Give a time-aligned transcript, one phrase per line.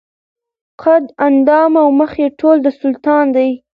[0.83, 3.49] قد اندام او مخ یې ټوله د سلطان دي